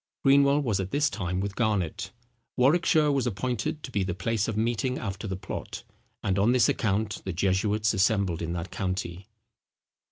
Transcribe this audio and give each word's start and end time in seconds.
Greenwell 0.23 0.59
was 0.63 0.79
at 0.79 0.89
this 0.89 1.11
time 1.11 1.39
with 1.39 1.55
Garnet. 1.55 2.09
Warwickshire 2.57 3.11
was 3.11 3.27
appointed 3.27 3.83
to 3.83 3.91
be 3.91 4.01
the 4.03 4.15
place 4.15 4.47
of 4.47 4.57
meeting 4.57 4.97
after 4.97 5.27
the 5.27 5.35
plot; 5.35 5.83
and 6.23 6.39
on 6.39 6.53
this 6.53 6.67
account 6.67 7.21
the 7.23 7.31
jesuits 7.33 7.93
assembled 7.93 8.41
in 8.41 8.53
that 8.53 8.71
county. 8.71 9.27